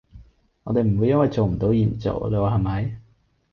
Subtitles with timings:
[0.63, 2.97] 我地唔會因做唔到就唔做，你話係咪？